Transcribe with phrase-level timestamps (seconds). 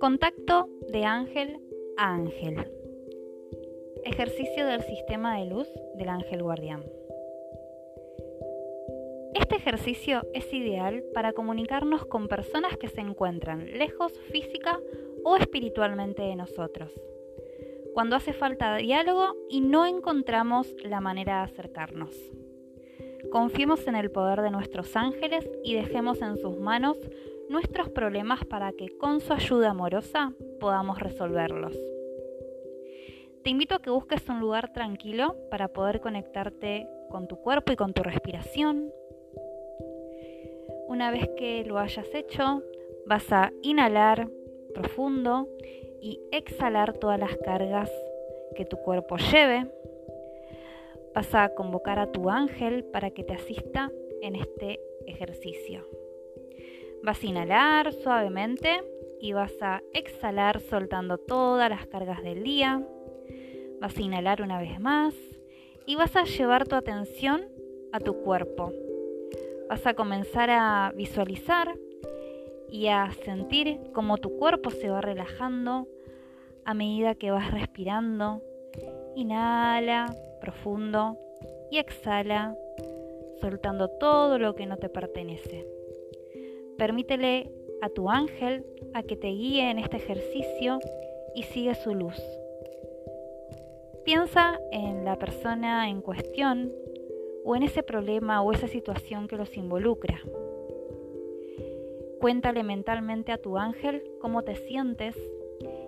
[0.00, 1.60] Contacto de ángel
[1.96, 2.56] a ángel.
[4.04, 6.84] Ejercicio del sistema de luz del ángel guardián.
[9.34, 14.80] Este ejercicio es ideal para comunicarnos con personas que se encuentran lejos física
[15.24, 16.92] o espiritualmente de nosotros,
[17.94, 22.37] cuando hace falta diálogo y no encontramos la manera de acercarnos.
[23.30, 26.96] Confiemos en el poder de nuestros ángeles y dejemos en sus manos
[27.48, 31.76] nuestros problemas para que con su ayuda amorosa podamos resolverlos.
[33.42, 37.76] Te invito a que busques un lugar tranquilo para poder conectarte con tu cuerpo y
[37.76, 38.92] con tu respiración.
[40.88, 42.62] Una vez que lo hayas hecho,
[43.06, 44.28] vas a inhalar
[44.74, 45.48] profundo
[46.00, 47.90] y exhalar todas las cargas
[48.54, 49.70] que tu cuerpo lleve.
[51.14, 53.90] Vas a convocar a tu ángel para que te asista
[54.22, 55.86] en este ejercicio.
[57.02, 58.82] Vas a inhalar suavemente
[59.20, 62.86] y vas a exhalar soltando todas las cargas del día.
[63.80, 65.14] Vas a inhalar una vez más
[65.86, 67.48] y vas a llevar tu atención
[67.92, 68.72] a tu cuerpo.
[69.68, 71.74] Vas a comenzar a visualizar
[72.70, 75.88] y a sentir cómo tu cuerpo se va relajando
[76.64, 78.42] a medida que vas respirando.
[79.14, 81.18] Inhala profundo
[81.70, 82.56] y exhala
[83.40, 85.66] soltando todo lo que no te pertenece.
[86.76, 90.78] Permítele a tu ángel a que te guíe en este ejercicio
[91.34, 92.20] y sigue su luz.
[94.04, 96.72] Piensa en la persona en cuestión
[97.44, 100.20] o en ese problema o esa situación que los involucra.
[102.20, 105.16] Cuéntale mentalmente a tu ángel cómo te sientes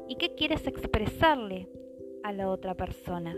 [0.08, 1.66] y qué quieres expresarle
[2.22, 3.34] a la otra persona.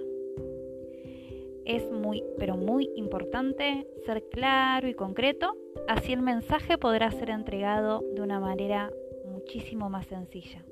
[1.65, 5.57] Es muy, pero muy importante ser claro y concreto,
[5.89, 8.91] así el mensaje podrá ser entregado de una manera
[9.27, 10.65] muchísimo más sencilla.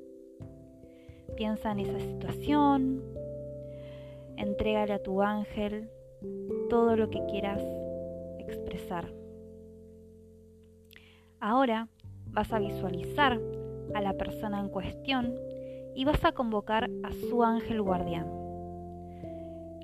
[1.35, 3.01] Piensa en esa situación,
[4.35, 5.89] entrégale a tu ángel
[6.69, 7.63] todo lo que quieras
[8.39, 9.13] expresar.
[11.39, 11.87] Ahora
[12.27, 13.39] vas a visualizar
[13.93, 15.35] a la persona en cuestión
[15.95, 18.27] y vas a convocar a su ángel guardián.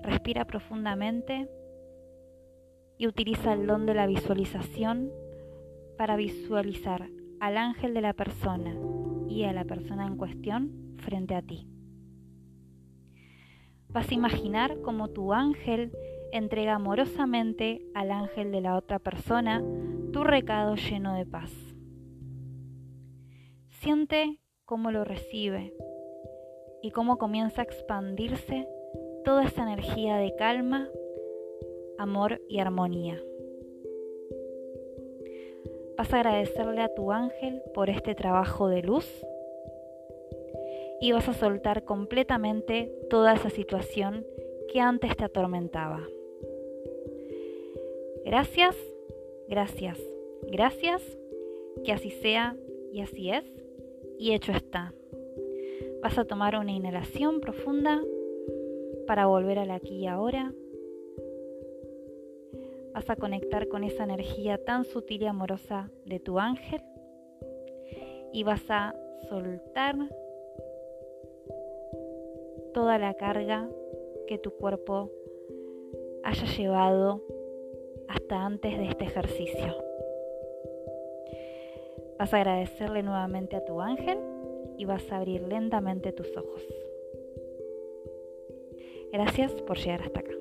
[0.04, 1.50] Respira profundamente
[2.98, 5.12] y utiliza el don de la visualización
[5.98, 7.10] para visualizar
[7.40, 8.76] al ángel de la persona
[9.28, 11.68] y a la persona en cuestión frente a ti.
[13.90, 15.92] Vas a imaginar cómo tu ángel
[16.32, 19.64] entrega amorosamente al ángel de la otra persona
[20.12, 21.52] tu recado lleno de paz.
[23.70, 25.74] Siente cómo lo recibe
[26.88, 28.66] y cómo comienza a expandirse
[29.26, 30.90] toda esa energía de calma,
[31.98, 33.22] amor y armonía.
[35.98, 39.06] Vas a agradecerle a tu ángel por este trabajo de luz
[41.02, 44.26] y vas a soltar completamente toda esa situación
[44.72, 46.08] que antes te atormentaba.
[48.24, 48.78] Gracias,
[49.50, 50.00] gracias,
[50.44, 51.02] gracias,
[51.84, 52.56] que así sea
[52.94, 53.44] y así es,
[54.18, 54.94] y hecho está.
[56.02, 58.02] Vas a tomar una inhalación profunda
[59.08, 60.54] para volver al aquí y ahora.
[62.94, 66.82] Vas a conectar con esa energía tan sutil y amorosa de tu ángel
[68.34, 68.94] y vas a
[69.30, 69.96] soltar
[72.74, 73.70] toda la carga
[74.28, 75.12] que tu cuerpo
[76.24, 77.24] haya llevado
[78.08, 79.76] hasta antes de este ejercicio.
[82.18, 84.37] Vas a agradecerle nuevamente a tu ángel
[84.78, 86.62] y vas a abrir lentamente tus ojos.
[89.12, 90.34] Gracias por llegar hasta acá.